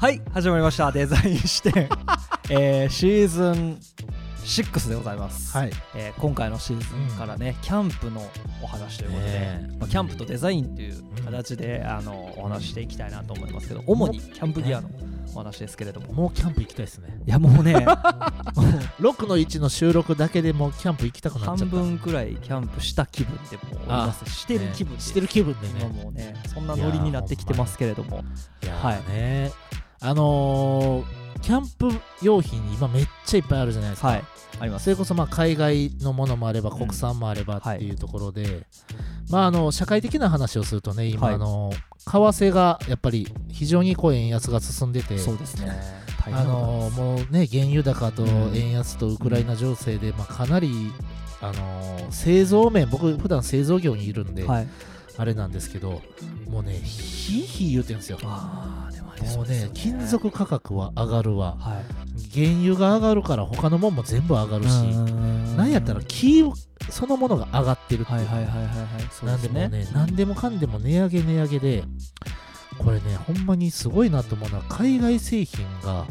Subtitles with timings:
[0.00, 0.90] はい始まりました。
[0.90, 1.86] デザイン視点、
[2.48, 3.78] えー、シーズン
[4.46, 5.72] 6でございます、はい。
[5.94, 8.26] えー今回のシーズンからね、キャンプの
[8.62, 14.88] お話ということで、まあ、キャンプとデザインという形で、あのお話ししていきたいなと思いますけど主にキャンプギアの
[15.34, 17.20] お話ですけれども、もうキャンプ行きたいですね。
[17.26, 17.84] いやもうねもう
[19.02, 21.56] 6の1の収録だけでもうキャンプ行きたくなっちゃった。
[21.58, 24.24] 半分くらいキャンプした気分でもうます。
[24.30, 25.00] してる気分で、ね。
[25.02, 28.24] してる気分で今ねもうねそんなノリになってきてますけれども。
[28.62, 28.96] いやはい。
[28.96, 29.52] ーね
[30.00, 31.90] あのーキャンプ
[32.22, 34.24] 用品今めっちゃいっぱいあるじゃないですか、はい。
[34.60, 34.84] あります。
[34.84, 38.66] それこそまあ海外のものもあればうん国産もあればっはいていうところで、
[39.30, 41.34] まああの社会的な話をするとね今、はい。
[41.36, 45.18] あの為替がやっぱり非常にこう円安が進んでて。
[45.18, 45.72] そうですね。
[46.26, 50.92] 大あのもうね原油高とうん円安とウクライナ情勢で、まあ、かなり
[51.40, 54.68] あの製造面僕普段製造業にいるんで、はい
[55.16, 56.02] あれなんですけど
[56.48, 58.18] もうねひいひい言うてるんですよ。
[58.24, 59.00] ああで
[59.36, 61.56] もうね金属価格は上がるわ。
[61.58, 61.84] はい。
[62.32, 64.68] 原油が上がるから他のもんも全部上がるし
[65.56, 66.44] なんやったら木
[66.88, 68.18] そのものが上がってるっていう。
[68.18, 68.86] はいはいはいはいはい。
[69.10, 71.84] そうなんでもね何でもかんでも値上げ値上げで
[72.82, 76.06] これねほんまにすごいなと思うのは海外製品がは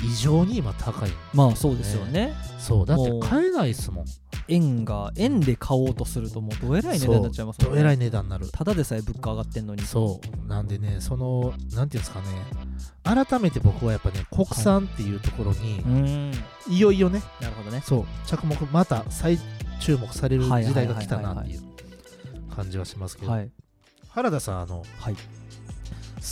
[0.00, 0.06] い。
[0.06, 2.34] 異常に今高いまあそうですよね。
[2.58, 2.86] そう。
[2.86, 4.04] だって買えないっすもん。
[4.46, 7.74] 円が円で買おうとするともうどえらい値段になっちゃいますもんね。
[7.76, 8.48] どえらい値段になる。
[8.52, 9.82] ただでさえ物価上がってんのに。
[9.82, 10.46] そう。
[10.46, 12.26] なんでねそのなんていうんですかね。
[13.02, 16.32] 改めて僕はやっぱね国産っていうところに、うーん。
[16.68, 17.22] い、よいよね。
[17.40, 17.82] なるほどね。
[17.84, 18.04] そう。
[18.26, 19.38] 着目また再
[19.80, 21.70] 注目されるはい時代が来たはいはいはいはいなってい。
[22.52, 23.50] う感じはしますけど、はい。
[24.10, 25.14] 原田さんあのはい。
[25.14, 25.20] 好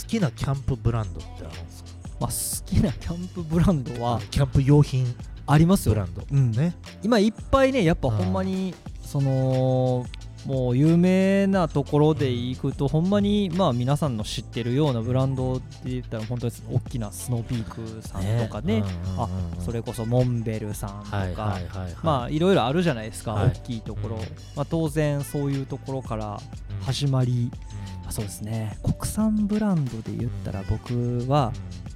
[0.07, 1.89] きなキャンプブランドってあるんですか？
[2.19, 5.05] まあ好きなキャンプブランドはキャンプ用品
[5.45, 5.93] ありますよ。
[5.93, 6.23] ブランド。
[6.31, 6.75] うんね。
[7.01, 10.05] 今いっぱいねやっぱうんほんまにその
[10.45, 18.83] もう有名なところで行くとほんまにまあ皆さんの知ってるようなブランドって言ったら本当に大きなスノーピークさんとかね。
[19.17, 19.29] あ
[19.59, 21.95] それこそモンベルさんとか、はいはいはいはい。
[22.03, 23.47] まあいろいろあるじゃないですか、はい。
[23.49, 24.21] 大きいところ、うん。
[24.55, 26.85] まあ、当然そういうところからうん。
[26.85, 27.72] 始まり、うん
[28.07, 28.77] あそうですね。
[28.83, 31.93] 国産ブランドで言ったら僕はうん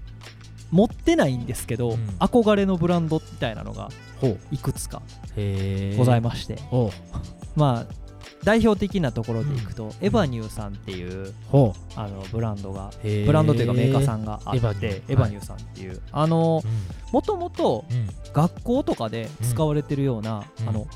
[0.69, 1.95] 持ってないんですけど、うん。
[2.19, 3.89] 憧れのブランドみたいなのが
[4.51, 5.01] いくつか
[5.97, 6.59] ございまして、
[7.55, 7.93] まあ
[8.43, 15.13] 代表的なところでいくと、エバニューさんっていうほあのブランドがブランドというかメーカーさんがあってエバニュー。
[15.13, 18.07] エバニューさんっていう、あのうもともとんうん。
[18.33, 20.69] 学校とかで使われてるような、うん。
[20.69, 20.87] あの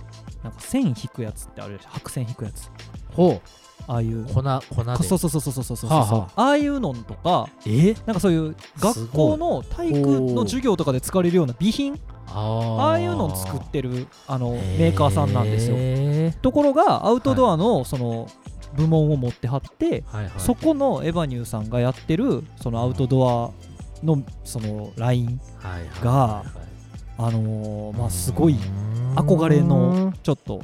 [0.43, 1.89] なんか線引くやつってあるでしょ。
[1.91, 2.69] 白線引くやつ。
[3.13, 3.41] ほ
[3.87, 4.21] ああいう。
[4.21, 5.03] う粉粉で。
[5.03, 6.49] そうそうそうそうそうそうそう、はあはあ。
[6.51, 7.47] あいうのとか。
[7.65, 7.95] え？
[8.05, 9.99] なんかそういう学校の体育
[10.33, 11.99] の授業とかで使われるような備品。
[12.33, 15.75] あああいうのを作ってるあのメーカーさんなんですよ。
[15.77, 18.29] へところがアウトドアのその
[18.73, 20.33] 部門を持ってはって、ーはいはい。
[20.37, 23.51] そこのエバニューさんがやってるそのアウトドア
[24.05, 26.61] のそのラインはいはいがはい。
[27.17, 30.61] あのーまあすごいうん憧れのちょっと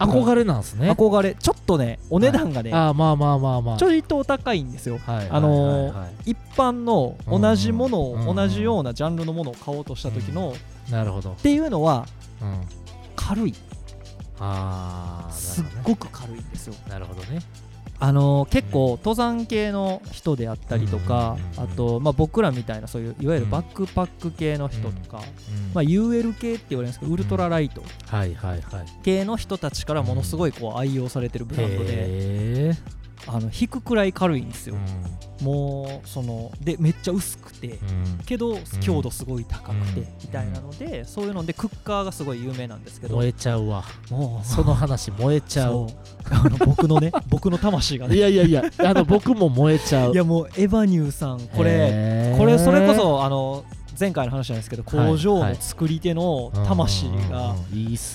[0.00, 0.90] 憧れなんですね。
[0.90, 1.34] 憧れ。
[1.34, 3.76] ちょっとねお値段がね、ああまあまあまあまあ。
[3.76, 4.98] ちょいとお高いんですよ。
[4.98, 5.38] はいはいはいはい。
[5.38, 10.54] あの一般の同じものを、うん同じようなジャンルのものを買おうとした時の、
[10.88, 11.30] っなるほど。
[11.42, 12.06] ていうのは
[12.40, 12.60] うん。
[13.14, 13.54] 軽い。
[14.38, 16.74] ああすっごく軽いんですよ。
[16.88, 17.40] なるほどね
[18.00, 21.64] あのー結構登山系の人であったりとか、うん。
[21.64, 25.22] あと、まあ、僕らみたいなそういういわゆるバックパック系の人とか、うん。
[25.74, 27.82] まあ、UL 系って言われるんですけどウルトラライト
[29.02, 32.74] 系の人たちからものすごいこう愛用されてるブランドで、へ
[33.26, 34.78] あの引くくらい軽いんですえよ、
[35.42, 37.78] もうそのでめっちゃ薄くて、
[38.26, 40.06] けど強度すごい高くて、うん。
[40.22, 43.16] みたいなのでそういうのでクッカーがすごい有名なんですけど。
[43.16, 43.84] 燃えちゃうわ。
[44.10, 45.88] もうその話燃えちゃう。
[46.30, 48.16] あの僕のね 僕の魂がね。
[48.16, 50.12] いやいやいやあの僕も燃えちゃう。
[50.12, 53.64] いやもうエヴァニューさんこれこれそれこそあの
[53.98, 57.54] 前回の話なんですけどはい工場の作り手の魂が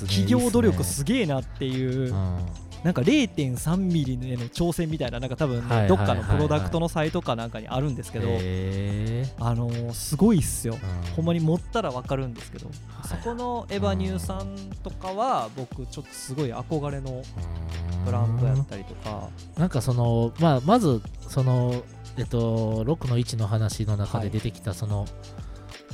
[0.08, 2.14] 企業努力すげえなっていう
[2.86, 10.76] なんか0.3ミリへの挑戦みたいななんか多分はいはいどっかのプロダクトのサイトかなんかにあるんですけどへあのーすごいっすよ。
[10.76, 13.08] ーほんまに持ったらわかるんですけどはい。
[13.08, 17.24] そこのエヴァニューさんとかは僕ちょっとすごい憧れの
[18.06, 19.30] ブランドやったりとか。
[19.58, 21.84] なんかその、まあ、まずその、
[22.18, 25.08] えっと、6の1の話の中で出てきたその、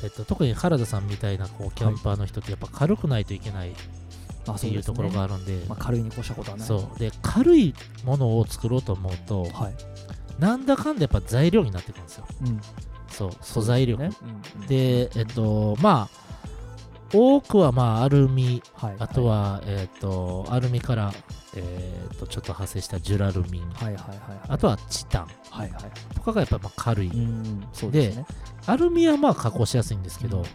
[0.04, 4.01] えっと、特に原田さんみたいなこうキャンパーの人ってやっぱ軽くないといけないあ
[4.50, 6.68] っていうところがあるんで、まあ軽いに越したことはない。
[6.68, 7.00] そう。
[7.00, 7.74] で軽い
[8.06, 9.76] ものを作ろうと思うと、はい。
[10.40, 12.26] なんだかんだやっぱ材料になってくるんですよ。
[12.42, 12.62] うん。
[13.10, 14.68] そう素材力、ねうんうん。
[14.68, 16.22] でえっとまあ
[17.14, 18.96] 多くはまあアルミはい。
[19.00, 21.14] あとは、えっ、とアルミから、
[21.56, 23.70] えっとちょっと派生したジュラルミン。
[23.72, 25.28] はいはいはいあとはチタン。
[25.50, 25.82] はいはい。
[26.16, 28.26] とかがやっぱまあ軽い、うんそうですね。
[28.66, 30.46] アルミはまあ加工しやすいんですけど、うん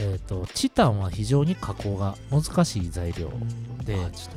[0.00, 3.30] えっ、とチタンは非常に加工が難しい材料、
[3.84, 4.34] でうなんですね。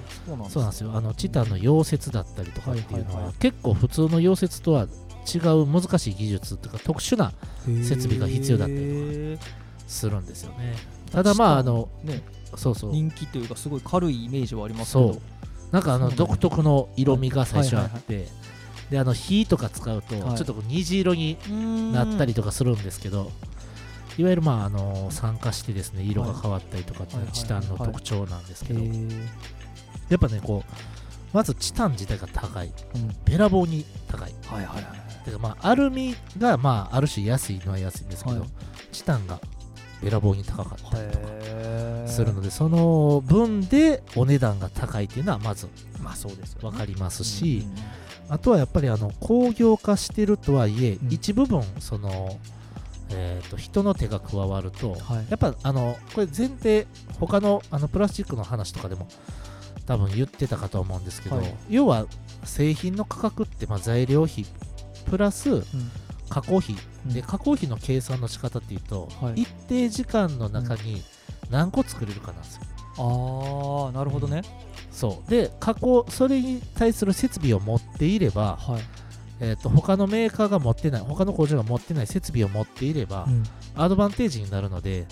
[0.49, 0.91] そうなんですよ。
[0.93, 3.33] あのチタンの溶接だったりとかっていうのは,、はいはいはい。
[3.39, 4.87] 結構普通の溶接とは
[5.33, 7.31] 違う難しい技術とか特殊な
[7.65, 9.51] 設備が必要だったりとか
[9.87, 10.75] するんですよね。
[11.11, 12.21] ただまああのね。
[12.55, 12.91] そうそう。
[12.91, 15.13] 人気というかすごい軽いイメージはありますけど。
[15.13, 15.21] そう。
[15.71, 18.27] なんかあの独特の色味が最初あって
[18.91, 21.37] であの火とか使うとちょはいっと虹色に
[21.91, 23.52] なったりとかするんですけど、い
[24.21, 28.81] わゆるまああの酸化してですね色が変わったりとかっていうのははいチタンの特徴なんですけど、
[30.09, 30.73] やっぱねこう
[31.33, 32.67] まずチタン自体が高い。
[32.67, 33.15] うん。
[33.25, 34.31] べらぼうに高い。
[34.45, 35.25] はいはいはい。
[35.25, 38.49] てかまあアルミがまあある種安いのは安いんですけど、はい。
[38.91, 39.39] チタンが
[40.03, 45.67] べらぼうに高かったりとかするのでその分でお値段が高いっていうのはまず
[46.03, 46.69] まあそうですよね。
[46.69, 48.33] 分かりますし、うん。
[48.33, 51.11] あとはやっぱりあの工業化してるとはいえ、うん。
[51.11, 52.37] 一部分その、
[53.15, 55.25] えー、と人の手が加わると、はい。
[55.29, 56.87] やっぱあのこれ前提
[57.19, 59.07] 他のあのプラスチックの話とかでも
[59.85, 61.55] 多分言ってたかと思うんですけど、はい。
[61.69, 62.07] 要は
[62.43, 64.45] 製品の価格ってまあ材料費
[65.09, 65.63] プラスうん。
[66.29, 66.75] 加工費、
[67.05, 67.13] うん。
[67.13, 69.41] で加工費の計算の仕方っていうと、はい。
[69.41, 71.03] 一定時間の中に
[71.49, 72.61] 何個作れるかなんですよ。
[72.95, 74.41] ああなるほどね。
[74.91, 75.29] そう。
[75.29, 79.02] で加工それに対する設備を持っていれば、はい
[79.43, 83.43] えー、と他のメーカーが持ってない他の工場が持ってない設備を持っていれば、うん。
[83.75, 85.05] アドバンテージになるので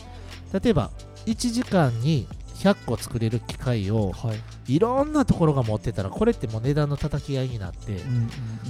[0.54, 0.92] 例えば
[1.25, 4.33] 1時間に100個作れる機械をは
[4.68, 4.75] い。
[4.75, 7.98] いろんなところが持ってたらこれってもう値段の叩き合いになって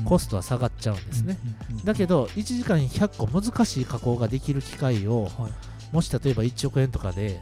[0.06, 1.38] コストは下がっちゃうんですね、
[1.84, 5.52] だけどど1時間に100個難しい加工ができる機械をはい。
[5.94, 7.40] もし例えば1億円とかで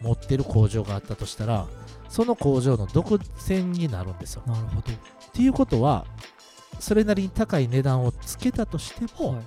[0.00, 1.66] 持ってる工場があったとしたら
[2.08, 4.42] その工場の独占になるんですよ。
[4.46, 4.92] なるほど。
[4.92, 4.94] っ
[5.32, 6.06] ていうことは
[6.78, 9.42] それなりに高い値段をつけたとしても、はい。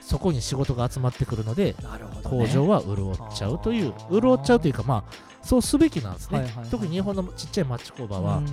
[0.00, 6.70] そこに仕事が集まってくるのでなるほど工場は潤っちゃうという潤っちゃうというかまあそうすべきなんですね、はいはいはい。
[6.70, 8.46] 特に日本のちっちゃい町工場は、うん。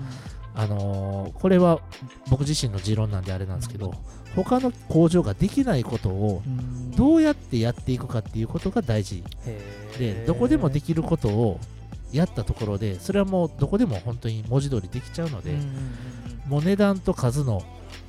[0.55, 1.81] あのーこれは
[2.29, 3.93] 僕自身の持論なんであれなんですけど、
[4.35, 6.91] 他の工場ができないことをうん。
[6.91, 9.23] どうやってやっていくかっていうことが大事。
[9.45, 9.97] へー。
[9.97, 11.59] でどこでもできることを
[12.11, 15.73] やったところでそれはもうどこでも本当に文字通りできちゃうので、うんうんうん
[16.49, 17.63] もう値段と数の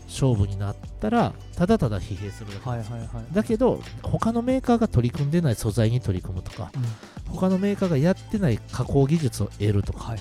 [0.06, 3.08] 勝負になったらただただ疲弊するだけはいはいはい。
[3.32, 7.34] だけど他のメーカーが取り組んでない素材に取り組むとかうん。
[7.34, 10.18] 他のメーカーがやってない加工技術を得るとか、はい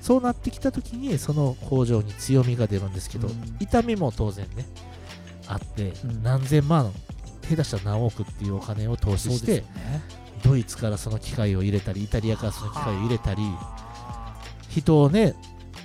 [0.00, 3.56] そうなってきた時にその工場に強みが出るんですけど、うん。
[3.58, 4.64] 痛みも当然ね
[5.48, 6.22] あって、うん。
[6.22, 6.92] 何千万
[7.42, 9.66] 下手したら何億っていうお金を投資してね。
[10.44, 13.42] ドイツからその機械を入れたりイタリアからその機械を入れたり
[14.68, 15.34] 人をね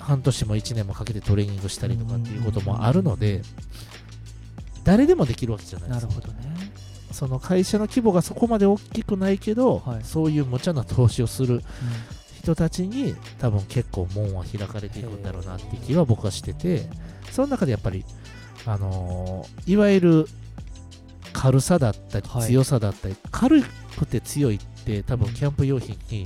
[0.01, 3.41] 半年も1年もかけてトレーニングしたりとかっていうこともあるので
[4.83, 6.71] 誰でもできるわけじゃないですなるほどね。
[7.11, 10.03] その会社の規模がそこまで大きくないけど、はい。
[10.03, 11.61] そういう無茶な投資をする
[12.41, 16.89] 人たちに多分結構門は開かれていくんだろうなって気は僕はしてて
[17.29, 18.03] その中でやっぱり
[18.65, 20.27] あのーいわゆる
[21.33, 22.47] 軽さだったりはい。
[22.47, 23.61] 強さだったり、軽
[23.97, 26.25] くて強いって多分キャンプ用品に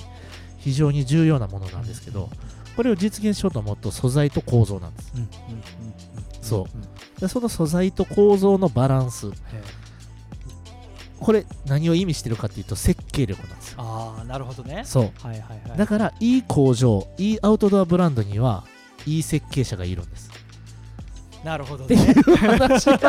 [0.60, 2.30] 非常に重要なものなんですけど
[2.76, 5.12] これを実現しようと思うと素材と構造なんです。
[5.16, 5.32] うんうんうん
[6.42, 6.68] そ
[7.18, 7.22] う。
[7.22, 9.32] でその素材と構造のバランス。
[11.20, 13.78] これ何を意味してるかっていうと設計力なんですよ。
[13.80, 14.84] ああなるほどね。
[14.86, 15.04] そう。
[15.26, 15.78] はいはいはい。
[15.78, 18.64] だからいい工場いいアウトドアブランドには
[19.06, 20.30] いい設計者がいるんです。
[21.44, 23.00] なるほどっていねう話 っ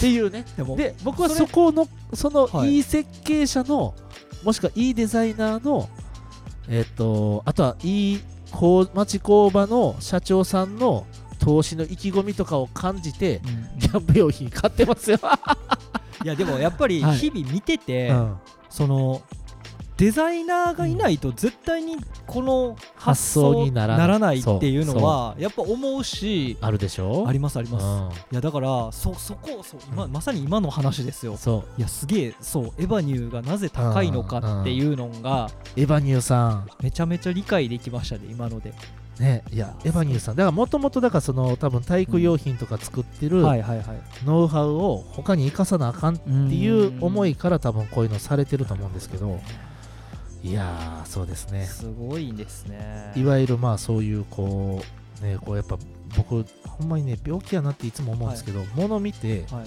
[0.00, 0.44] ていうね。
[0.76, 2.76] で僕はそこのそのはい。
[2.76, 3.94] いい設計者の
[4.42, 5.88] もしくはいいデザイナーの
[6.68, 8.24] えっとあとはいい工
[8.94, 11.06] 町工場の社長さんの
[11.38, 13.40] 投資の意気込みとかを感じて
[13.74, 13.78] うん。
[13.78, 15.18] キャンプ用品買ってますよ、
[16.24, 17.18] いやでもやっぱりはい。
[17.18, 18.36] 日々見てて、うん。
[18.70, 19.22] その
[19.96, 27.26] デザイナーがいないと絶対にこの発発想想ににならないっていうのはやっぱ思うしあるでしょ？
[27.26, 28.32] ありますあります、うん。
[28.32, 30.12] いやだからそそこそう今、うん。
[30.12, 31.36] まさに今の話ですよ。
[31.38, 31.80] そう。
[31.80, 36.68] いやすげえそうエヴァニューがなぜ高いのかっていうのがエヴァニューさん。
[36.82, 38.74] めちゃめちゃ理解できましたね今ので、
[39.18, 40.36] ねいやエヴァニューさん。
[40.36, 49.40] だからもともとだからその多分体育用品とか作ってるノウハウを他に生かさなあかんっていう思いっから多分こういうのされてると思うんですけど
[50.46, 51.64] いやーそうですね。
[51.64, 53.12] すごいですね。
[53.16, 54.82] いわゆるまあそういうこ
[55.22, 55.76] うねこうやっぱ
[56.16, 59.64] 僕ほんまにね病気やなっていつも思うんですけど、物見てはい。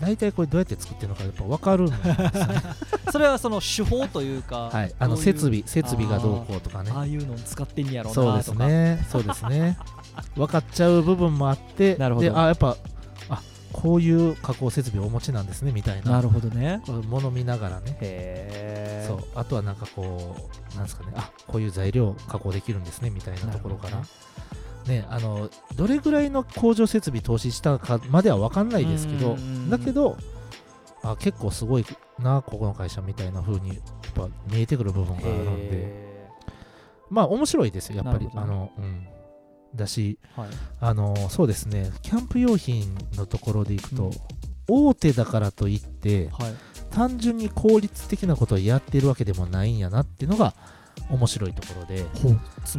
[0.00, 2.62] 大体これどうやって作ってるのかやっぱ分かるんですよね。
[3.10, 4.94] それはその手法というか、はい。
[4.98, 6.92] あの設備設備がどうこうとかね。
[6.94, 8.42] ああいうの使ってんやろうなとか。
[8.42, 9.06] そうですね。
[9.10, 9.78] そうですね。
[10.36, 12.26] 分かっちゃう部分もあってなるほど。
[12.28, 12.76] であやっぱあ
[13.72, 16.12] こういう加工設備をお持ちなんですねみたいな。
[16.12, 16.82] なるほどね。
[17.08, 19.04] もの見ながらね。
[19.06, 19.24] そう。
[19.34, 20.36] あとはなんかこ
[20.72, 21.12] うなんですかね。
[21.16, 24.02] あこういう材料加工できるんですねみたいなところから。
[24.86, 25.06] ね。
[25.10, 29.36] あのどれぐらいの工場設備投資したかまでは分かんないですけど
[29.68, 30.16] だけど
[31.02, 31.84] あ結構すごい
[32.18, 33.78] なここの会社みたいな風にやっ
[34.14, 35.68] ぱ見えてくる部分があるんで。
[35.72, 36.28] へ
[37.10, 38.28] まあ面白いですよやっぱり。
[38.34, 39.06] あのうん
[39.74, 40.50] だしーはい。
[40.80, 41.90] あのそうですね。
[42.02, 44.12] キャンプ用品のところでいくと、うん。
[44.70, 46.54] 大手だからといってはい。
[46.90, 50.54] 単純に効率的なことをやってるわけでもないんやなっていうのが
[51.10, 52.04] 面白いところで、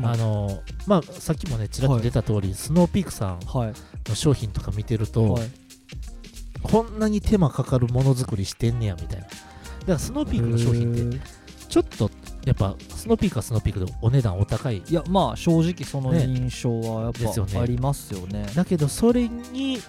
[0.03, 0.19] あり。
[0.19, 3.74] のまあ、さっきもねちらっと出た通り、スノーピークさんはい。
[4.10, 5.51] の商品とか見てると、はい。
[6.63, 9.25] こんなに手間かかるものづくりしてんねやみたいな。
[9.25, 9.34] だか
[9.88, 11.19] らスノーピークの商品って
[11.69, 12.10] ちょっと
[12.46, 14.77] やっぱスノーピークはスノーピークでお値段お高い。
[14.77, 17.53] いやまあ正直そのね印象はやっですよね。
[17.53, 18.46] ぱありますよね。
[18.55, 19.79] だけどそれに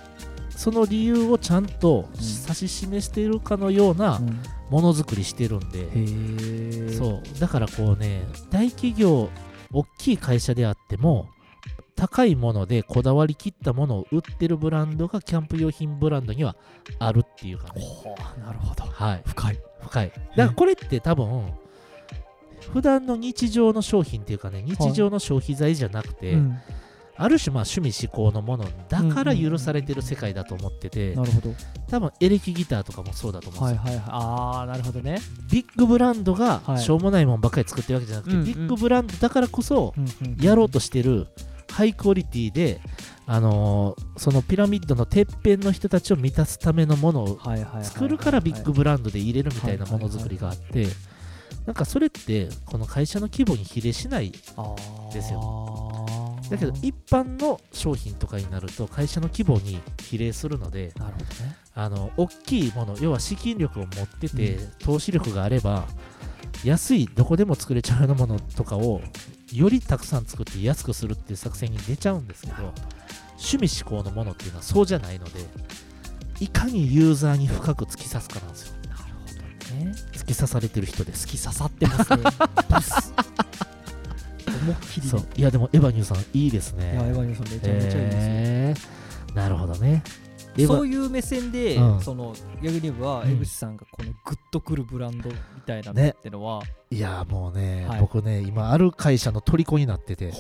[0.51, 4.43] その理由をちゃんと指し示しているかのようなうん。
[4.71, 6.93] ものづくりしてるんで、へえ。
[6.93, 7.41] そう。
[7.41, 9.29] だからこうね大企業
[9.73, 11.29] 大きい会社であっても
[11.97, 16.55] 高いものでこだわりきったものを売ってるブランドがキャンプ用品ブランドには
[17.01, 17.83] あるっていうかね。
[18.39, 18.85] なるほど。
[18.85, 19.23] はい。
[19.27, 19.59] 深い。
[19.83, 20.09] 深い。
[20.09, 21.53] だからこれって多分
[22.73, 26.59] 普段の日常の商品っていうかね日常の消費財じゃなくて、うん。
[27.17, 31.55] ある種まあ趣味思考のものだから許されてる世界だと思ってて、なるほど。
[31.91, 34.05] 多分エレキギターとかもそうだと思うんですよ、はいはいはい。
[34.09, 35.19] ああなるほどね。
[35.51, 36.79] ビッグブランドがはい。
[36.79, 38.47] しょうもないもんばっかり作ってるわけじゃなくて、うんうん。
[38.47, 41.27] ビッグブランドだからこそうんうんやろうとしてる
[41.71, 42.81] ハイクオリティで、
[43.27, 50.87] あのーそのピラミッドのてっぺんの人たちを満たすためのものをはいはいはいはい作るからビッグブランドで入れるみたいなものづくりがあって
[51.71, 55.33] なんかそれってこの会社の規模に比例しないです
[56.51, 61.57] だけど一般の商品とかになると会社の規模に比例するのでなるほどね。
[61.77, 65.87] あの大きいもの要は資金力を持ってて、う投資力があれば
[66.65, 69.01] 安いどこでも作れちゃうようなものとかを
[69.53, 72.75] よりたくさん作って安くするっていう作戦に出ちゃうんですけど
[73.39, 75.39] 趣味思考のものっていうのはそうじゃないので
[76.41, 78.75] いかにユーザーに深く突き刺すかなんですよ。
[78.89, 79.93] なるほどね。
[79.93, 82.23] 突き刺されてる人です突き刺さってますね。
[82.69, 83.13] ブス。
[84.47, 85.11] 思いっきりね。
[85.11, 85.27] そう。
[85.37, 86.93] いやでもエヴァニューさんいいですね。
[86.93, 87.95] いやエヴァニューさんめちゃめちゃいいです。
[87.95, 89.35] よへー。
[89.35, 90.03] なるほどね。
[90.67, 92.01] そういう目線で、うん。
[92.01, 93.31] その逆に言えばうん。
[93.33, 96.15] 江口さんがこのグッとくるブランドみたいなのね。
[96.19, 98.01] ってのは、いやもうね、はい。
[98.01, 100.33] 僕ね今ある会社の虜になってて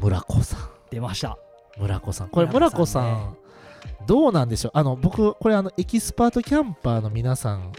[0.00, 0.60] 村子さん。
[0.90, 1.36] 出ました。
[1.78, 2.28] muraco さん。
[2.30, 3.12] これムラ muraco さんね。
[3.12, 4.72] 子さんどうなんでしょう？
[4.74, 7.72] あの僕これあのエキスパートキャンパーの皆さん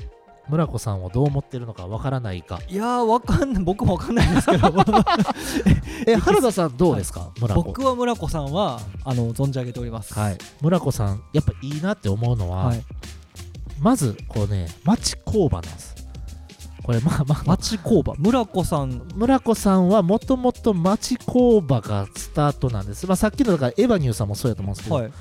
[0.49, 2.59] 村子さんをどう思ってるのかわからないか。
[2.67, 3.63] いやーわかんない。
[3.63, 4.73] 僕もわかんないですけど。
[6.07, 7.63] え原田さんどうですか、 muraco。
[7.63, 10.13] 僕は村子さんはあの存じ上げております。
[10.13, 10.37] はい。
[10.61, 12.83] muraco さんやっぱいいなって思うのは、はい。
[13.79, 15.95] まずこうね町工場なんです。
[16.81, 17.43] これまあまあ。
[17.45, 18.15] 町工場？
[18.17, 19.01] 村子さん。
[19.15, 25.11] 村子さんはもともと町工場がスタートなんです、まあ、さっきのだからエヴァニューさんもそうやと思うんですけど、はい。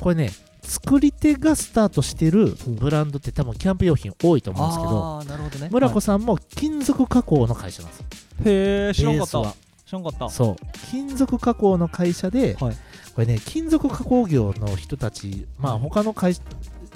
[0.00, 0.30] これね
[0.66, 5.70] 作り手がスタートしてるブランドって多分キャンプ用品多いと思うんですけどどね。
[5.70, 8.06] 村子はさんも金属加工の会社なんですよ。
[8.44, 9.54] いへえ知らんかった。
[9.86, 10.28] 知らんかった。
[10.28, 10.56] そう。
[10.90, 12.76] 金属加工の会社で、はい。
[13.14, 16.34] これね金属加工業の人たちまあ他の会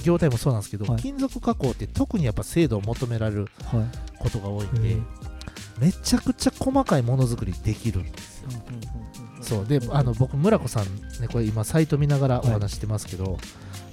[0.02, 1.02] 業態もそうなんですけど、はい。
[1.02, 4.18] 金属加工って特にやっぱ精度を求められるはい。
[4.18, 5.06] ことが多いんで、うん。
[5.80, 8.48] めちゃくちゃ細かいものづくりできるんですよ
[9.50, 9.66] そう。
[9.66, 10.84] であの僕村子さん
[11.20, 13.38] ねこれ今サイト見ながらお話してますけど、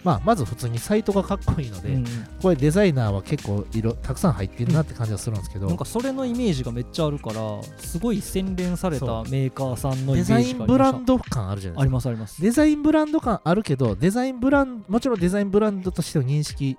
[0.03, 2.05] まあまず普通にサイトがかっこいいので、うん
[2.41, 11.95] これデザイナーは結構色たくさん入ってるなって感じがするんですけど、なんかそれのイメージがめっちゃあるからすごい洗練されたメーカーさんのイメデザイージがンブランド感あるじゃないありですか。
[11.95, 12.41] ますあります。
[12.41, 16.77] デザインブランド感あるけどデザインブランもちろんデザインブランドとしての認識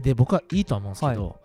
[0.00, 1.40] で僕はいいとは思うんですけど、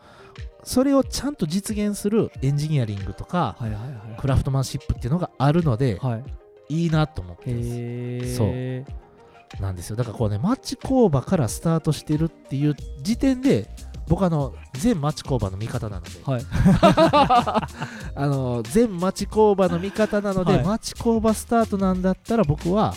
[0.64, 6.22] それをちゃんと実現するエンジニアリングとか、はいはいはいクラフトマンシップっていうのがあるので、は
[6.70, 9.62] いいいなと思ってそう。
[9.62, 9.96] なんですよ。
[9.96, 13.70] だからこうね町工場からスタートしてるっていう時点で
[14.08, 16.42] 僕あの全町工場の味方なので、はい。
[18.16, 20.64] あの全町工場の味方なので、はい。
[20.66, 22.94] 町工場スタートなんだったら僕は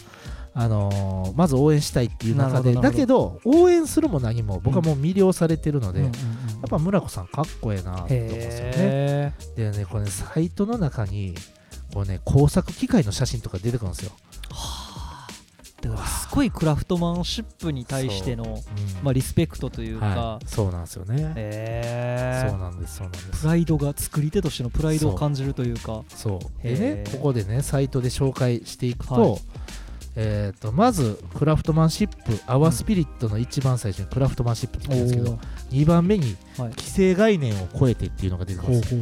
[0.55, 6.13] あのーまず応援したいっていう中でだけど応援するも何も僕はもう魅了されてるので、うん
[6.59, 8.73] やっぱ村子さんかっこええなって思うんですよね。
[8.77, 11.37] へでねこれねサイトの中に
[11.93, 14.13] こうね工作機械の写真とか出てくるんですよ。
[15.81, 18.47] だからすごいクラフトマンシップに対しての、う。
[18.49, 18.55] ん。
[19.05, 22.43] まあ、リスペクトというか、はい、そうなんですよね、え。
[22.47, 23.43] ーそうなんですそうなんです。
[23.43, 26.03] プライドが作り手としてのプライドを感じるというか。
[26.09, 26.67] そう。
[26.67, 29.41] へでねーここでねサイトで紹介していくと,、はい
[30.21, 35.39] えーと、まずクラフトマンシップ、アワースピリットの一番最初にクラフトマンシップって言うんですけど、
[35.71, 36.37] 2番目に
[36.77, 38.97] 既成概念を超えてっていうのが出てます、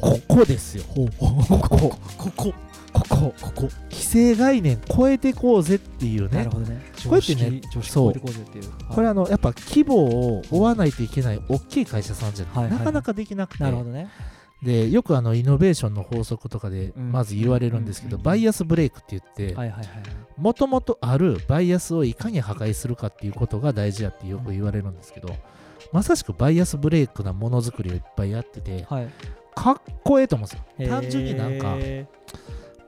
[0.00, 6.82] ここですよ、ここ、ここ、ここ、ここ、既成概念超えていこうぜっていうね、なるほどね。
[7.04, 8.14] こうやってね、そう、
[8.88, 14.08] これあの、やっぱ規模を追わないといけない大きい会社さんじゃなかなかできなくて、なるほどね。
[14.62, 17.12] でよくあのイノベーションの法則とかでうん。
[17.12, 19.56] まず言われるんですけど、うんバイアスブレイクって言って
[20.36, 25.34] もともとあるバイアスをいかに破壊するかっていうことが大事だってよく言われるんですけど
[25.92, 29.08] まさしくバイアスブレイクなものづくりをいっぱいやっててはい。
[29.54, 30.88] かっこええと思うんですよ。
[30.88, 32.06] 単純になんかへ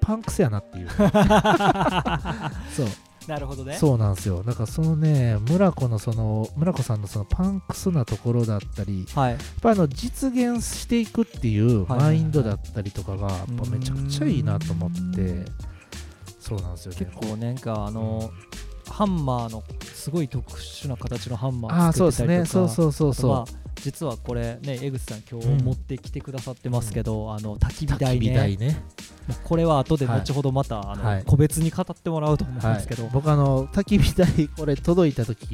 [0.00, 0.86] パンクスやなっていう。
[0.86, 2.86] ー そう
[3.26, 3.76] なるほどね。
[3.76, 4.42] そうなんですよ。
[4.42, 9.30] だからそのね村子のその村子さんのそのパンクスなところだったりはい。
[9.32, 15.44] やっぱあの実現していくっていうマインドだったりとかがやっぱめちゃくちゃいいなと思って。
[16.38, 16.98] そうなんですよね。
[16.98, 18.30] 結構なんかあの
[18.88, 19.62] ハンマーの
[19.92, 22.60] すごい特殊な形のハンマああーをそうです作ってたりとか。
[22.60, 22.64] ね。
[22.64, 28.26] そうそうそうそう、あとまあ実はこれね江口さん今日うん持ってきてくださってますけど、あの焚き火台ね。
[28.28, 28.82] 火台ね。
[29.44, 30.20] これは後ではい。
[30.20, 31.24] 後ほどまた、あのはい。
[31.24, 35.46] 個別に語ってもらうと思うんはいですけど、僕あの焚き火台これ届いた時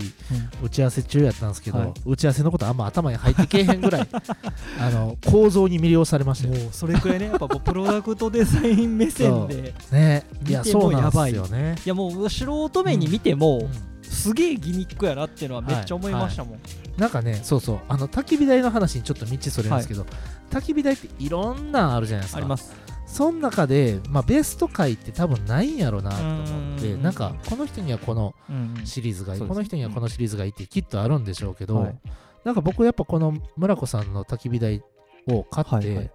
[0.62, 1.92] 打ち合わせ中やったんですけど、はい。
[2.04, 4.08] 打ち合わせのことあんま頭に入ってけえへんぐらい
[4.80, 6.54] あの構造に魅了されましたよ。
[6.54, 10.26] もうそれくらいねやっぱプロダクトデザイン目線でね。
[10.46, 11.76] いやそうなんでやばいすよね。
[11.84, 16.60] いやもう素人目に見ても、うんすげえギミックやなっていうのはめっちゃ思いましたもん、
[16.96, 17.80] なんかねそうそう。
[17.88, 20.06] あの焚き火台の話にちょっと道それるんですけど、
[20.50, 22.38] 焚き火台っていろんなんあるじゃないですか。
[22.38, 22.74] あります。
[23.06, 27.02] その中で、まあ、ベスト回って多分ないんやろなと思ってうん。
[27.02, 28.86] なんかこの人にはこのうんうん。
[28.86, 31.98] シリーズがいい、そうですこの人にはこのシリーズがいいってきっとあるんでしょうけど、はい。
[32.44, 34.82] なんか僕やっぱこの村子さんの焚き火台
[35.28, 36.10] を買って、はいはい。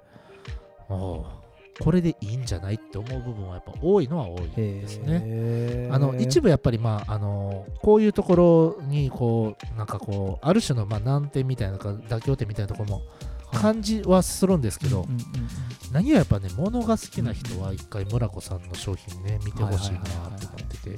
[0.89, 1.40] おう
[1.80, 5.90] これでいいんじゃないって思う部分はやっぱ多いのは多いですね。
[5.92, 13.02] あの一部やっぱりまああのこういうところにこうなんかこうある種のまあ難点みたいなか妥協点みたいなところも
[13.54, 15.06] 感じはするんですけど、
[15.92, 20.98] 何はやっぱね物が好きな人は一回村子さんの商品ね見てほしいなって思ってて。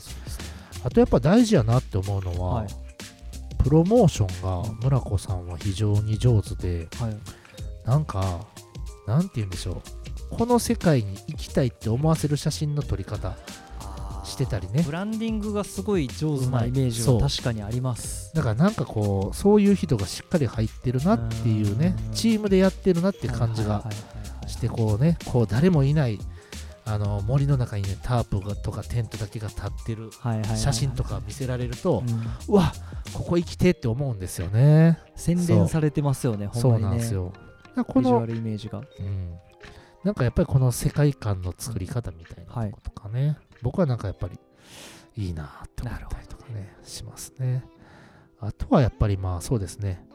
[0.85, 2.67] あとやっぱ大事やなって思うのは、はい。
[3.63, 7.17] プロモーションが村子さんは非常に上手ではい。
[7.85, 8.45] なんか
[9.07, 9.81] なんて言うんでしょう
[10.37, 13.35] この世界に行きたいって思わせる写真の撮り方
[14.23, 14.83] してたりね。
[14.85, 17.21] ブランディングがすごい上手なイメージそう。
[17.21, 18.33] は確かにあります。
[18.33, 22.13] だからなんかこうそういう人がしっかり入ってるなっていうねうん。
[22.13, 23.85] チームでやってるなって感じが
[24.47, 26.19] してこうねこう誰もいない
[26.85, 30.09] あの森の中にねタープがとかテントだけが立ってる
[30.55, 32.53] 写真とか見せられるとうん。
[32.53, 32.73] うわ
[33.13, 34.99] ここ行きてえって思うんですよね。
[35.15, 36.89] 洗練されてますよねほんそうまにね。
[36.89, 37.33] なんですよ。
[37.87, 38.79] このビジュアルイメージが。
[38.79, 39.33] うん
[40.03, 44.39] なんかやっぱりこの世界観の作り方みたいなことかね、僕はなんかやっぱり
[45.15, 47.63] いいなって思ったりとかねしますね。
[48.39, 50.05] あとはやっぱりまあそうですね。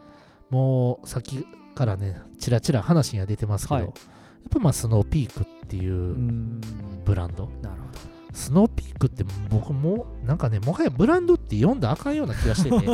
[0.50, 3.84] もう先からねちらちら話には出てますけど、はい。
[3.84, 3.92] やっ
[4.50, 6.60] ぱまあスノーピークっていううん。
[7.04, 7.88] ブランド、なるほ
[8.32, 12.76] スノーピークって僕もなんかねもはやブランドって読んだらあかんような気がしてて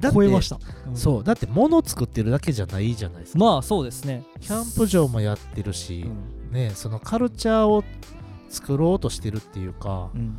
[0.00, 0.58] 超えました。
[0.86, 0.96] うん。
[0.96, 3.38] そうだって物作ってるだけじゃないじゃないですか。
[3.38, 4.24] まあそうですね。
[4.40, 6.52] キャンプ場もやってるし、うん。
[6.52, 7.84] ね、そのカルチャーを
[8.48, 10.38] 作ろうとしてるっていうか、うん。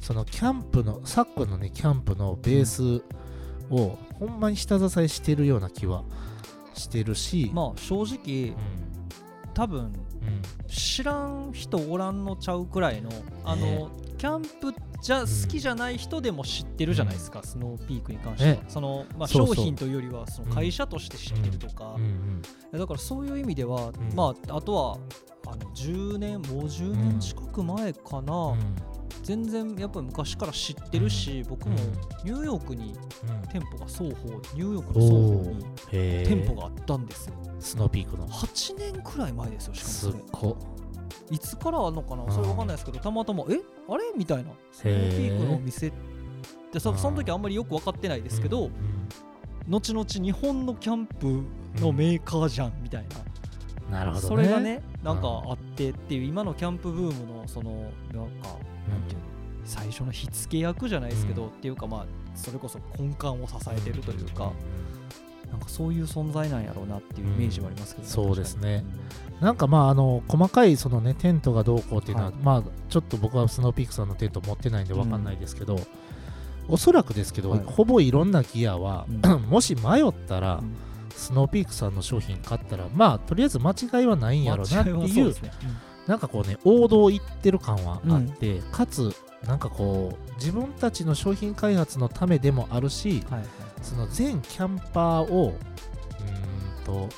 [0.00, 3.02] そのキャンプの昨今のねキャンプのベース
[3.70, 6.04] をほんまに下支えしてるような気は
[6.74, 8.56] してるし、まあ正直うん。
[9.54, 9.92] 多分うん
[10.66, 13.10] 知らん人おらんのちゃうくらいの
[13.44, 21.96] あのキャンプじゃ好きじゃない人でも知ってるじゃないですか、スノーピークに関しては、ねそのまあ、商品というよりはその会社として知ってるとか、
[22.72, 23.92] だからそういう意味では、ん。
[24.14, 24.98] まああとは
[25.46, 32.30] あの10年もう10年近く前かな、うん全然やっぱり昔から知ってるし、僕もうん。
[32.30, 33.48] ニューヨークにうん。
[33.48, 35.66] 店舗が双方ニューヨークの双方に
[36.24, 37.34] 店舗があったんですよ。
[37.58, 38.28] スノーピークの。
[38.28, 40.54] 8年くらい前ですよしかもすそれ
[41.30, 42.24] いつからあんのかな？
[42.24, 42.32] うん。
[42.32, 43.60] それわかんないですけどたまたまえ？
[43.88, 44.04] あれ？
[44.16, 44.50] みたいな。
[44.70, 45.92] スノーピークのお店
[46.72, 46.98] でそうん。
[46.98, 48.72] その時あんまりよく分かってないですけど、うん。
[49.68, 51.42] 後々日本のキャンプ
[51.80, 53.16] のメーカーじゃんみたいな、
[53.90, 54.28] なるほどね。
[54.28, 58.48] それがねなんかうんあってっていう今のキャンプブームのそのなんか
[58.88, 61.48] なんていうの最初の火付け役じゃないですけど、うん。
[61.48, 64.52] っていうかまあそれこそ根幹を支えてるというか、
[65.50, 68.10] なんかそういう存在なんやろうなっていうイメージはありますけど、うん。
[68.10, 68.84] そうですね。
[69.40, 72.40] なんかまああの細かいそのねテントがどうこうっていうのは、はい。
[72.42, 75.78] まあちょっと僕はスノーピークさんのテント持ってないんで分かんないですけど、
[76.68, 77.60] おそらくですけど、はい。
[77.64, 80.76] ほぼいろんなギアは、う もし迷ったら、うん
[81.16, 85.50] スノーピークさんの商品買ったらまあとりあえず間違いはないんやろうなっていうそうですね。
[86.06, 89.12] なんかこうね王道行ってる感はあって、かつ
[89.44, 93.48] なんかこう自分たちの商品開発のためでもあるしうんはいはい。
[93.82, 97.08] その全キャンパーをうーんと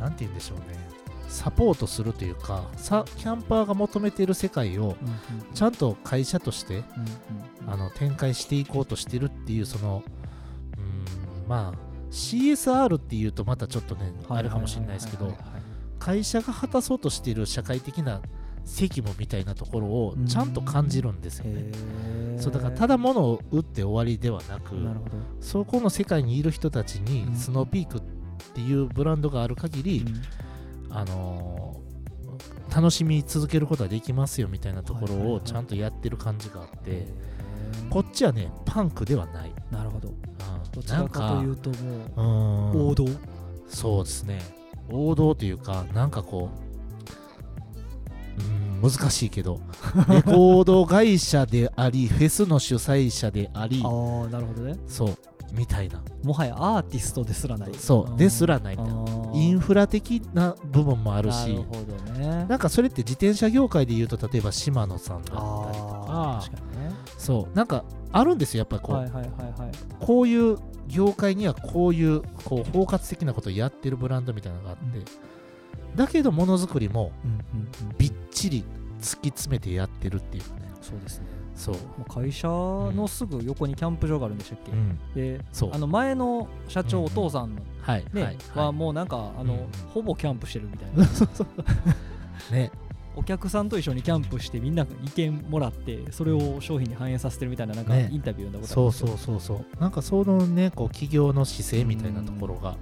[0.00, 0.82] なんて言うんでしょうね。
[1.28, 4.96] サポートするというかさキャンパーが求めている世界をうんうん。
[5.54, 6.82] ちゃんと会社としてうん
[7.66, 7.72] うん。
[7.72, 10.02] あの展開していこうとしてるっていうその
[10.76, 15.62] うーんまあ CSR っていうとまたちょっとねあるかもしれないですけどはいはいはいはい
[15.98, 18.20] 会社が果たそうとしている社会的な
[18.64, 21.60] 責務みたいなところをちゃんと感じるんですよね。
[21.60, 22.40] へー。
[22.40, 24.74] そうだからただ物を売って終わりではなく
[25.40, 27.36] そこの世界にいる人たちにうん。
[27.36, 28.02] スノーピークっ
[28.52, 30.04] ていうブランドがある限り、
[30.88, 30.92] うん。
[30.92, 31.82] あのー
[32.74, 37.31] 楽しみ続けることができますよみたいなところはいはいはいをちゃんとやってる感じがあって、へー
[37.92, 39.52] こっちはねパンクではない。
[39.70, 40.08] なるほど。
[40.08, 40.14] うん。
[40.72, 41.70] どちらかというと
[42.20, 43.06] もう王道？
[43.68, 44.40] そうですね。
[44.90, 46.48] 王道というかなんかこ
[48.38, 49.60] ううーん難しいけど
[50.08, 54.76] レコード会社でありフェスの主催者でありああなるほどね。
[54.86, 55.16] そう
[55.52, 56.02] みたいな。
[56.24, 57.74] もはやアーティストですらない。
[57.74, 59.04] そうですらないみたいな。
[59.34, 61.74] インフラ的な部分もああるしなるほ
[62.08, 62.46] どね。
[62.48, 66.66] なんかそれって自転車業界で言うと例えば島野さんだったりとあかー確かに。
[66.68, 66.71] ね
[67.22, 67.56] そう。
[67.56, 69.22] なんかあるんですよやっぱりこう、はいはいはい
[69.60, 69.72] はい。
[70.00, 70.58] こういう
[70.88, 75.04] 業界にはこういうこう包括的なことをやってるブランドみたいなのがあって、うん。
[75.96, 77.12] だけどものづくりも
[77.96, 78.64] びっちり
[79.00, 80.72] 突き詰めてやってるっていうかね。
[80.80, 81.26] そうですね。
[81.54, 81.76] そう、
[82.08, 91.06] 会社のすぐ横にキャンプ場があるんでしたっけ、うん、であの前の社長、うんお父さんのはい、ね、はもうなんかあの、うんほぼキャンプしてるみたいな。
[92.50, 92.72] ね
[93.14, 98.08] お客さんと一緒にキャンプしてみんな意見もらってそれを商品に反映させてるみたいななんかね。
[98.12, 99.80] インタビュー読んだことあそうそうそうそう。
[99.80, 102.76] なんかそのねこう企業の姿勢みたいなところが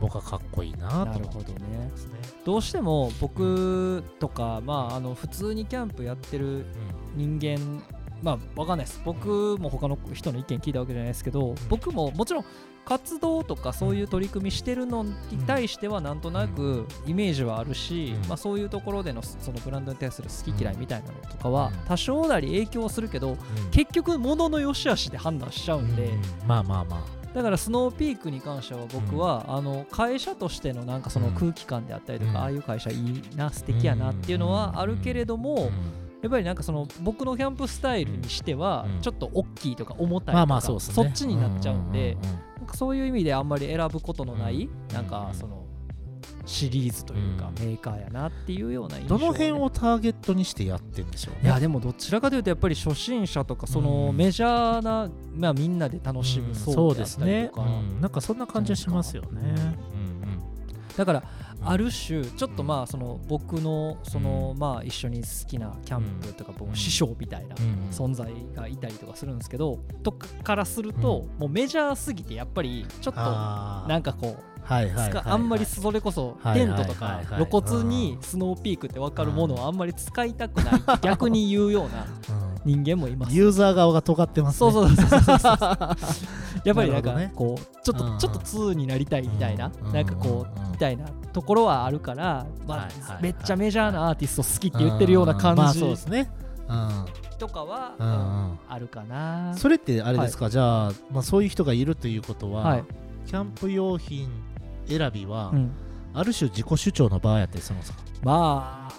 [0.00, 1.86] 僕はかっこいいなと思なるほどね。
[1.86, 2.12] いますね、
[2.44, 6.66] どうしても僕とか、まあ、あの普通にキャンプやってる
[7.14, 7.82] 人間
[8.20, 9.00] まあわかんないです。
[9.04, 12.44] 僕も他の人の意見聞いたわけじゃないですけど、僕ももちろん
[12.84, 15.14] 活動とかそういう取り組みしてるのに
[15.46, 18.28] 対してはなんとなくイメージはあるし、うん。
[18.28, 21.86] まあ、そういうところでのそのブランドに対する好き嫌いみたいなのとかはうん。
[21.86, 23.36] 多少なり影響するけどうん。
[23.70, 26.20] 結局物の良し悪しで判断しちゃうんで、うん。
[26.46, 32.36] まあまあまだからスノーピークに関しては僕は、あの会社としてのなんかその空気感であったりとか、うん。
[32.36, 35.70] ああいう会社いいな素敵やなっていうのはあるけれども、
[36.20, 39.00] やっぱりなんかその僕のキャンプスタイルにしてはうん。
[39.00, 42.18] ちょっと大きいとか重たいとか、まあまあそっちになっちゃうんで、
[42.74, 44.94] そういう意味であんまり選ぶことのない、うん。
[44.94, 45.66] なんかその
[46.44, 47.54] シリーズというか、うん。
[47.66, 51.40] メーカーやなっていうような印象、ね、どの辺をターゲットにしてやってんでしょうね。
[51.44, 54.16] いやでもどちらかというとやっぱり初心者とかそのうん。
[54.16, 57.50] メジャーな、まあ、みんなで楽しむそうですね。
[57.56, 58.00] うん。
[58.00, 59.54] なんかそんな感じはしますよね。
[60.96, 66.76] だからうんある種ちょっとまあその僕のそのまあ一緒に好きなキャンプとか僕うん。
[66.76, 67.88] 師匠みたいなうん。
[67.90, 75.10] 存在がいたりとかするんですけどとかからするともうメジャーすぎてやっぱりちょっとなんかこうはいはいはいはい。
[75.10, 82.52] つかあんまりそれこそはいテントとか露骨にスノーピークって分かるものをあんまり使いたくない逆に言うようなうん。
[82.64, 83.34] 人間もいます。
[83.34, 84.70] ユーザー側が尖ってますね。
[84.70, 85.58] そうそうそうそう
[86.64, 89.92] やっぱりなんかこうちょっとちょっと2になりたいみたいなうん。
[89.92, 96.30] なんかこうみたいなところはあるからまあめっちゃメジャーなアーティスト好きって言ってるような感まあそうじですね。
[96.68, 97.06] うん。
[97.38, 97.94] とかは
[98.68, 99.52] あるかな。
[99.56, 102.84] それってあれですか、じゃあ、まあ、そういう人がいるということは、はい。
[103.26, 104.30] キャンプ用品
[104.86, 105.72] 選びは、うん。
[106.14, 107.98] ある種自己主張の場合やったりするんですか？
[108.22, 108.94] まあ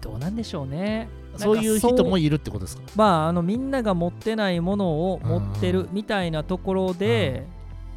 [0.00, 1.08] どうなんでしょうね。
[1.36, 2.82] そういう人もいるってことですか？
[2.96, 7.46] まああのみんなが持ってないものを持ってるみたいなところで、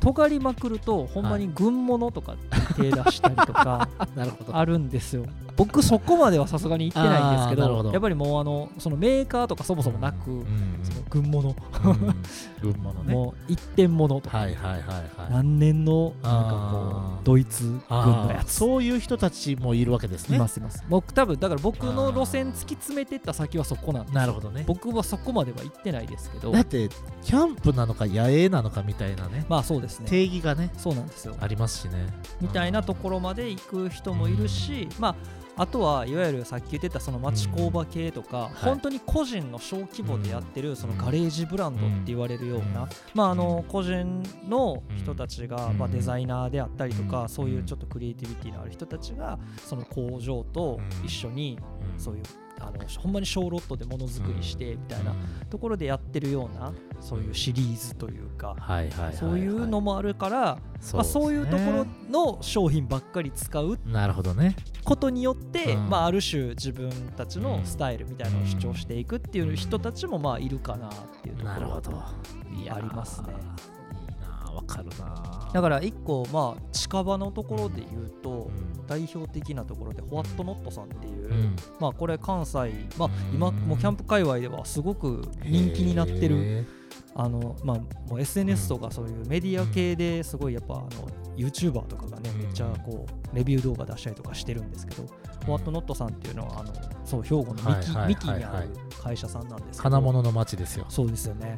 [0.03, 2.35] 尖りまくるとほんまに軍物とか
[2.75, 3.87] 手出したりとか
[4.51, 5.25] あるんですよ。
[5.55, 12.15] 僕そこまではさすがに行ってないんですけどやっぱりもうあのそのメーカーとかそもそもなく、うんその軍物、うん。
[12.61, 13.13] 群馬のね。
[13.13, 15.31] もう一点物とか、はいはいはいはい。
[15.31, 18.53] 何年のなんかこうドイツ軍のやつ。
[18.53, 20.37] そういう人たちもいるわけですね。
[20.37, 20.83] いますいます。
[20.89, 24.15] 僕多分だから僕の路線突き詰めてった先はそこなんです。
[24.15, 24.63] よなるほどね。
[24.67, 26.51] 僕はそこまでは行ってないですけど。
[26.51, 26.89] だって
[27.21, 29.45] キャンプなのか野営なのかみたいなね。
[29.47, 30.07] まあそうですね。
[30.09, 30.71] 定義がね。
[30.77, 31.35] そうなんですよ。
[31.39, 32.07] ありますしね。
[32.41, 35.15] みたいなところまで行く人もいるし、まあ
[35.55, 38.65] あとはいわゆるさっき言ってたその町工場系とか、い。
[38.65, 51.59] 本当に個人の小規模でやってるそのガレージブランドって言われるような、まあ、あの個人の人たちが、まあ、デザイナーであったりとか、そういうちょっとクリエイティビティのある人たちがその工場と一緒に
[51.97, 52.23] そういう
[52.67, 55.13] あのほんまに小ロットでものづくりしてみたいな
[55.49, 58.55] ところでやってるようなそういうシリーズというか
[59.19, 60.57] そういうのもあるから
[60.91, 64.55] まあ、そういうところの商品ばっかり使うなるほどね。
[64.83, 71.81] ことによって、まあ、ある種自分たちのスタイルみたいなのを主張していくっていう人たちもまあいるかなっていうところ
[72.69, 73.27] ありますね。
[74.53, 75.49] わかるな。
[75.53, 78.49] だから一個まあ近場のところで言うと、
[78.87, 86.65] 代表的なところでホワットノットさんっていう、まあこれ関西まあ今もキャンプ界隈ではすごく人気になってる
[87.15, 87.77] あのまあ、
[88.09, 90.89] もう SNS とかそういうメディア系ですごいやっぱあの
[91.37, 95.03] YouTuber とかがねめっちゃこうレビュー動画出したりとかしてるんですけど、
[95.43, 96.73] ホワットノットさんっていうのはあの
[97.05, 98.69] そう兵庫の三木,、三木にある
[99.01, 99.95] 会社さんなんですけど。
[99.95, 100.85] 金物の街ですよ。
[100.89, 101.55] そうですよね、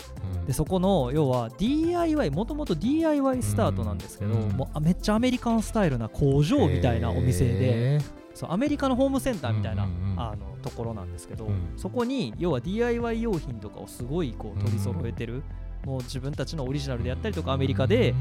[0.48, 8.00] でそこの要は DIY もともと DIY スタートなんですけど、もうめっちゃアメリカンスタイルな工場みたいなお店で
[8.34, 15.44] そうアメリカのホームセンターみたいな、あのところなんですけど、そこに要は DIY 用品とかをすごいこう取り揃えてる、
[15.86, 18.14] もう自分たちのオリジナルでやったりとかアメリカで、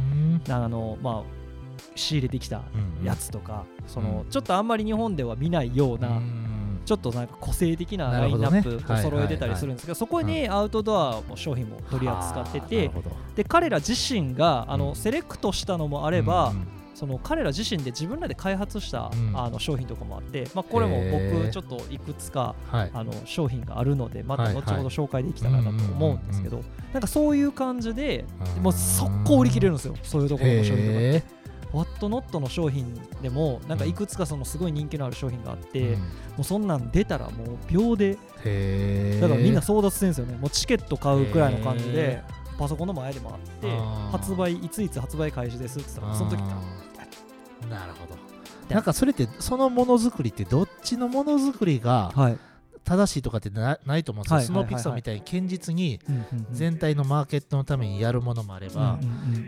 [0.49, 1.44] あのまあ
[1.95, 2.63] 仕入れてきた
[3.03, 6.21] やつとか、そのちょっとあんまり日本では見ないような、
[6.85, 12.91] ちょっとなんか個性的なラインナップを揃えてたりするんですけどそこにアウトドアも商品も取り扱ってて
[13.37, 16.53] で彼ら自身があのセレクトしたのもあれば
[16.95, 28.25] その彼ら自身で自分らで開発した、うん、あの商品とかもあって、まあ、これも僕ちょっといくつか、あの商品があるのでまた後ほど紹介できたらなと思うんですけどなんかそういう感じで
[28.63, 29.97] もう速攻売り切れるんですよ。
[30.03, 31.44] そういうところの商品とかって。
[31.75, 36.07] ワットノットの商品でもなんかいくつかそのすごい人気のある商品があって、うん、も
[36.39, 38.15] うそんなん出たらもう秒で
[39.21, 40.37] だからみんな争奪戦ですよね。
[40.37, 42.23] もうチケット買うくらいの感じで
[42.57, 43.77] パソコンの前でもあって
[44.13, 46.39] 発売いついつ発売開始ですって言ったらその時
[47.69, 48.15] なるほど。
[48.69, 52.13] なんかそれってそのものづくりってどっちのものづくりが
[52.85, 56.01] 正しいとかってないと思うんですよ、スノーピクサーみたいに堅実に
[56.53, 58.99] 全体のマーケットのためにやるものもあれば、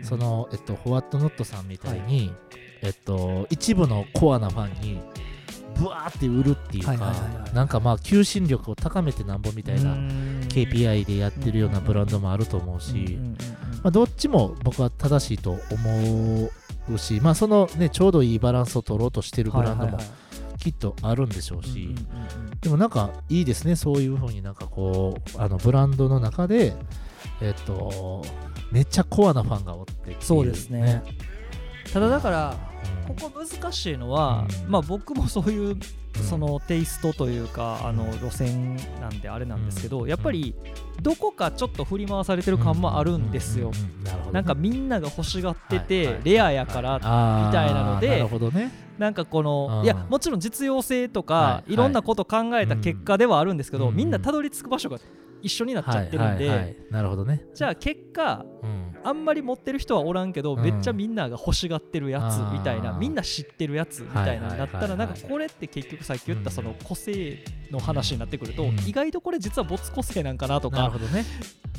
[0.03, 2.33] その、えっと、ホワットノットさんみたいに、
[2.81, 4.99] えっと、一部のコアなファンに
[5.77, 7.13] ブワーって売るっていうか、
[7.53, 13.19] なんかまあ求心力を高めてなんぼみたいな KPI でやってるようなブランドもあると思うし、
[13.83, 16.49] まあ、どっちも僕は正しいと思
[16.91, 19.99] うし、まあ、そのねちょうどいいバランスを取ろうとしてるブランドも
[20.57, 21.95] きっとあるんでしょうし、
[22.61, 26.73] でもなんかいいですねそういうふうになんかこうあのブランドの中で
[27.41, 28.23] えっと
[28.71, 31.03] めっちゃコアなファンがおって、ね、そうですね。
[31.93, 32.55] ただだから、
[33.07, 35.77] ここ難しいのは、うん、まあ僕もそういう
[36.23, 40.55] そのテイストというかあの路線なんであれなんですけどやっぱり
[41.01, 43.71] どこかちょっと振り回されてる感もあるんですよ。
[44.31, 47.01] なんかみんなが欲しがっててレアやからみ
[47.53, 48.07] たいなので
[48.97, 54.97] なんかこのいやもちろん実用性とかいろんなこと考えた結果ではあるんですけどみんなたどり着く場所が
[55.41, 57.43] 一緒になっちゃってるんでなるほどね。
[57.53, 58.45] じゃあ結果
[59.03, 70.91] あんまり持ってる人はおらんけど、めっちゃみんなが欲しがってるやつみたいな、みんな知ってるやつみたいななったらなんかこれって結局さっき言ったその個性の話になってくると、意外とこれ実は没個性なんかなとか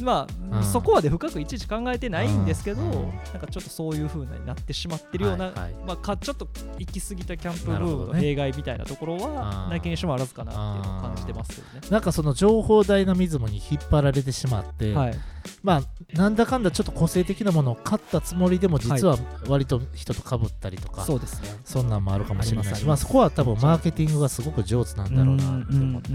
[0.01, 2.93] まあ、そこまで深くいちいち考えてないんですけど、なん
[3.41, 5.53] かちょっとそういう風になってしまってるような、
[5.87, 6.47] まあ、かちょっと
[6.79, 11.81] 行き過ぎたキャンプブームの弊害みたいなところは、なきにしもあらずかなっていうのを感じてますよね。
[11.91, 15.15] なんかその情報ダイナミズムに引っ張られてしまって、はい、
[15.63, 21.49] まあなんだかんだちょっと個性的なものを買ったつもりでも実は割と人とかぶったりとか、そうですね。
[21.65, 26.11] そんなんもあるかもしれないしまあ、そこは多分マーケティングがすごく上手なんだろうなと思って、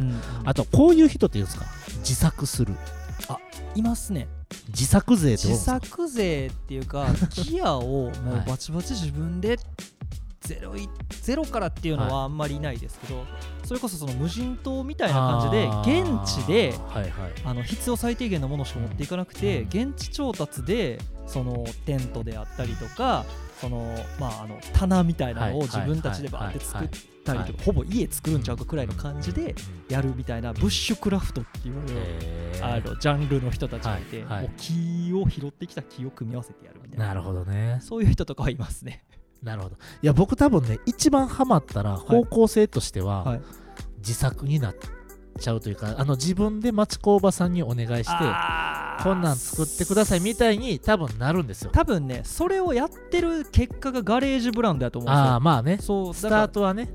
[0.46, 1.66] あとこういう人っていうんですか？
[2.00, 2.74] 自作する。
[3.30, 3.38] あ
[3.76, 4.28] いますね。
[4.68, 9.58] 自作税自作税っていうかギアをもうバチバチ自分で
[10.44, 10.74] ゼロ
[11.10, 13.26] ゼロからっていうのはあんまりいないですけど、はい、
[13.66, 15.70] それこそその無人島みたいな感じで
[16.02, 23.26] 現地で、はいはい、あの必要最低限のものしか持っていかなくて、うん、現地調達でそのテントであったりとか
[23.62, 26.90] その、まあ、あの棚みたいなのを自分たちでバーって作っ
[27.24, 29.56] たりとかほぼ家作るんちゃうかくらいの感じで
[29.88, 31.76] やるみたいなブッシュクラフトっていう
[32.62, 37.08] あのジャンルの人たちがいて、もう木を拾ってきた木を組み合わせてやるみたいな。
[37.08, 37.80] なるほどね。
[37.82, 39.06] そういう人とかはいますね。
[39.44, 39.76] なるほど。
[40.02, 43.42] いや僕多分ね一番ハマったら方向性としては、はい、
[43.98, 44.76] 自作になっ
[45.40, 51.72] ちゃうというかあの自分で町工場さんにお願いしてこんなん作ってくださいみたいに多分なるんですよ。
[51.74, 55.24] 多分ねそれをやってる結果がガレージブランドだと思うんですよ。
[55.24, 55.78] ああまあね。
[55.82, 56.90] そうスタートはね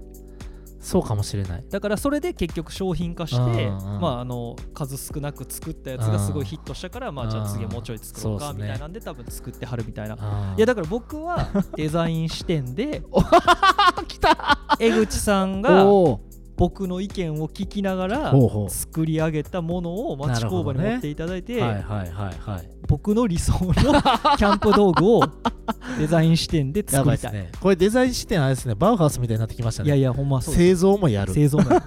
[0.88, 1.64] そうかもしれない。
[1.68, 10.54] だからそれで結局商品化して、うんうんまあ、あの数少なく作ったやつがすごいヒットしたから、まあ、じゃあ次はもうちょい作ろうかみたいなんで多分作ってはるみたいな。
[10.56, 11.46] いやだから僕は
[11.76, 13.02] デザイン視点で
[14.08, 14.66] 来た。
[14.80, 15.84] 江口さんが
[16.56, 18.34] 僕の意見を聞きながら
[18.70, 21.62] 作り上げたものを町工場に持っていただいて、
[22.88, 25.20] 僕の理想のキャンプ道具を
[25.98, 27.16] デザイン視点でやばい。
[27.16, 27.50] です作りたい。
[27.50, 28.74] ねこれデザイン視点あれですね。
[28.74, 29.88] バウハウスみたいになってきましたね。
[29.88, 31.34] いやいやほんまそう製造もやる。
[31.34, 31.82] 製造もや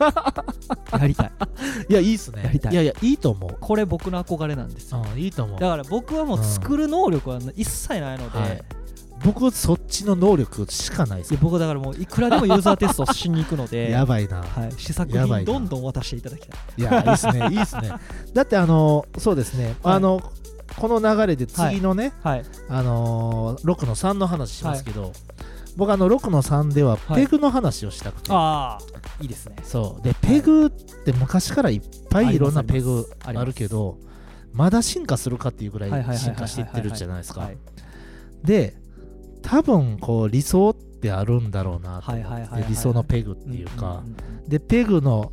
[0.99, 1.31] やりたい。
[1.89, 2.43] いやいいっすね。
[2.43, 2.73] やりたい。
[2.73, 3.57] いやいやいいと思う。
[3.59, 5.03] これ僕の憧れなんですよ。
[5.13, 5.59] うんいいと思う。
[5.59, 8.61] だから僕はもう作る能力は一切ないので、はい。
[9.23, 11.37] 僕そっちの能力しかないです。
[11.37, 14.41] 僕だからもういくらでもユーザーテストしに行くので やばいな。
[14.41, 15.51] はい、試作やばいな。
[15.51, 16.59] 品どんどん渡していただきたい。
[16.77, 17.91] いやいいっすねいいっすね。
[18.33, 19.75] だってあのそうですね。
[19.83, 19.95] はい。
[19.95, 20.21] あの
[20.77, 22.43] この流れで次のねはい。
[22.69, 25.11] あのー6の3の話しますけど
[25.77, 27.23] 僕あの6の3でははい。
[27.23, 28.29] ペグの話をしたくて。
[28.31, 28.79] ああ
[29.21, 29.55] いいですね。
[29.63, 30.03] そう。
[30.03, 32.39] でペグって昔からいっぱいい。
[32.39, 33.97] ろんなペグあるけど
[34.53, 37.41] まだ進化するかっていうぐらはいはいはいはいい進化していってるじゃないですか。
[37.41, 37.57] はい。
[38.43, 38.75] で
[39.41, 44.03] 多分こう理想ってあるんだろうなと思はいはいはいはいって理想のペグっていうか。
[44.47, 45.31] でペグの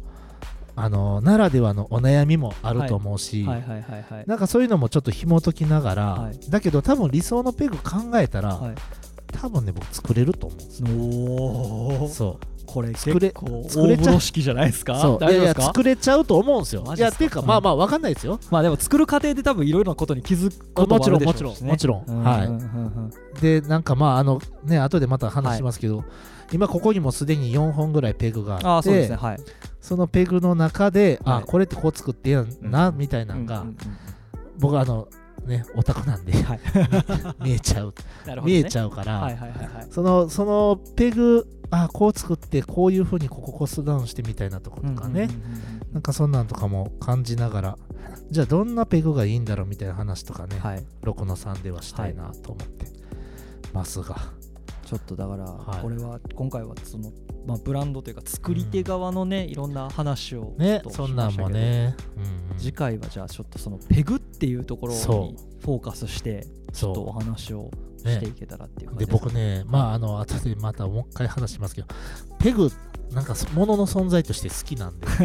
[0.81, 3.61] あのならではのお悩みもあると思うし、はい。
[3.63, 6.39] はいはいはいなんかそういうのもちょっと紐解きながら、はい。
[6.51, 8.75] だけど多分理想のペグ考えたら、はい。
[9.33, 12.09] 多分ね僕作れると思うんですよ。
[12.09, 15.19] そこれ作れ結構作れちゃう大風呂敷じゃないですか？
[15.21, 16.85] いやいや作れちゃうと思うんですよ。
[16.97, 18.39] いやっていうか、うんまあまあわかんないですよ。
[18.51, 21.71] まあでも作る過程で多分いろいろなことに気づくこともちろんあるでしょうしね。
[21.71, 22.45] もちろんもちろんは
[23.37, 23.41] い。
[23.41, 26.05] でなんかまああのね後でまた話しますけど、
[26.53, 29.17] 今ここにもすでに4本ぐらいペグがあってああそうですね。
[29.17, 29.41] はい
[29.89, 31.43] そのペグの中で、はい。
[31.43, 33.77] あこれってこう作ってやんな、みたいなのが、うんうんうん
[34.61, 35.07] 僕はあの
[35.47, 36.61] ねオタクなんではい。
[37.41, 37.95] 見えちゃう、
[38.27, 38.43] ね。
[38.43, 39.87] 見えちゃうから、はいはいはいはい。
[39.89, 47.79] そのそのペグあこう作ってこういうふうにここコストダウンしてみたいなとことかね、うんうんうんうんなんかそんなんとかも感じながら
[48.31, 50.85] じゃあどんなペグがいいんだろうみたいな話とかね、はい。
[51.03, 52.87] ロコの3ではしたいなと思って
[53.73, 54.17] ますが、
[54.85, 55.83] ちょっとだからはい。
[55.83, 57.13] これは今回はその
[57.47, 62.59] まあブランドというか作り手側のねいろんな話をねそんなんもね、うんうん。
[62.59, 67.71] 次回はじゃあちょっとそのペグっていうところそにフォーカスしてちょっとおそ話を
[68.03, 71.89] うねしていけたらっていう感でじです僕ねまああの後でまたもう一回話しますけど
[72.39, 72.71] ペグ
[73.13, 75.07] なんかものの存在として好きなんで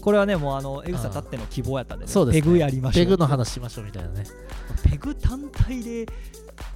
[0.00, 2.42] これはねもうあのエグさたっての希望やったんで,、ね、そうですね。
[2.42, 3.04] ペグやりましょう。
[3.04, 4.24] ペグの話しましょうみたいなね。
[4.88, 6.06] ペグ単体で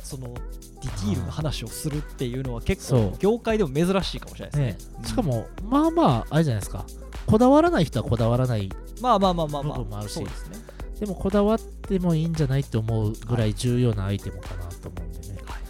[0.02, 5.08] そのディティールの話をするっていうのは結構業界でも珍しいかもしれないねですね。
[5.08, 6.85] しかもまあまああれじゃないですか。
[7.26, 10.12] こだわらない人はこだわらないまあまあまあまあまあ部分もあるし。
[10.14, 10.56] そうですね。
[11.00, 15.62] でもこだわってもいいんじゃないって思うぐらい重要なアイテムかなと思うんでね、はい。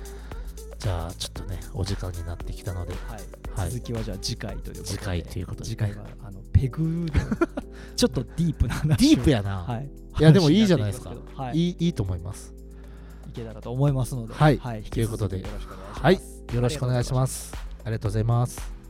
[0.79, 2.93] じゃあちょっとねお時間になってきたので。
[3.09, 3.21] はい。
[3.61, 3.71] はい。
[3.71, 4.85] 続きはじゃあ次回ということで。
[4.85, 6.31] 次回ということで次回はあ
[6.63, 7.09] のペグの
[7.97, 8.97] ちょっとディープな話を。
[8.97, 9.89] ディープやな、はい。
[10.21, 11.13] いやでもいいじゃないですか。
[11.37, 11.77] はいい、い。
[11.87, 12.55] いいと思います。
[13.29, 14.59] いけたらと思いますので、はい。
[14.59, 15.39] はい、ということで。
[15.39, 16.03] よろしくお願いします。
[16.03, 16.55] はい。
[16.55, 17.53] よろしくお願いします。
[17.85, 18.82] ありがとうございます